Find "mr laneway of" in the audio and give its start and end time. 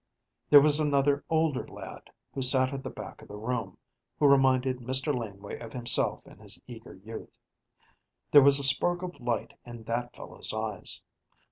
4.79-5.73